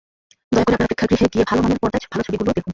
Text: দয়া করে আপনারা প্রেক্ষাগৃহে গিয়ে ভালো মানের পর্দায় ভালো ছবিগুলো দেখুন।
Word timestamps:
দয়া 0.53 0.63
করে 0.65 0.75
আপনারা 0.75 0.85
প্রেক্ষাগৃহে 0.89 1.27
গিয়ে 1.33 1.45
ভালো 1.49 1.59
মানের 1.63 1.79
পর্দায় 1.81 2.09
ভালো 2.13 2.21
ছবিগুলো 2.27 2.49
দেখুন। 2.55 2.69